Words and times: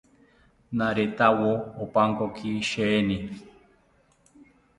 Naretawo 0.77 1.51
opankoki 1.83 2.49
sheeni 2.69 3.17